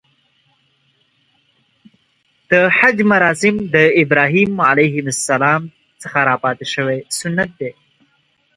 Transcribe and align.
د 2.49 2.51
حج 2.77 2.97
مراسم 3.11 3.55
د 3.75 3.75
ابراهیم 4.03 4.51
ع 4.69 4.71
څخه 6.01 6.19
راپاتې 6.29 6.65
شوی 6.73 6.97
سنت 7.19 7.49
دی. 7.59 7.71